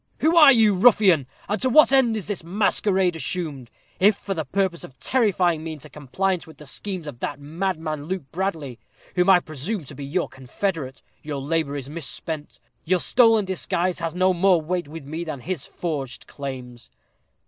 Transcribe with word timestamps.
"Who 0.21 0.35
are 0.35 0.51
you, 0.51 0.73
ruffian, 0.73 1.27
and 1.47 1.61
to 1.61 1.69
what 1.69 1.91
end 1.93 2.17
is 2.17 2.25
this 2.25 2.43
masquerade 2.43 3.15
assumed? 3.15 3.69
If 3.99 4.15
for 4.15 4.33
the 4.33 4.45
purpose 4.45 4.83
of 4.83 4.97
terrifying 4.99 5.63
me 5.63 5.73
into 5.73 5.91
compliance 5.91 6.47
with 6.47 6.57
the 6.57 6.65
schemes 6.65 7.05
of 7.05 7.19
that 7.19 7.39
madman, 7.39 8.05
Luke 8.05 8.23
Bradley, 8.31 8.79
whom 9.13 9.29
I 9.29 9.39
presume 9.39 9.85
to 9.85 9.93
be 9.93 10.03
your 10.03 10.27
confederate, 10.27 11.03
your 11.21 11.39
labor 11.39 11.75
is 11.75 11.87
misspent 11.87 12.59
your 12.83 12.99
stolen 12.99 13.45
disguise 13.45 13.99
has 13.99 14.15
no 14.15 14.33
more 14.33 14.59
weight 14.59 14.87
with 14.87 15.05
me 15.05 15.23
than 15.23 15.41
his 15.41 15.67
forged 15.67 16.25
claims." 16.25 16.89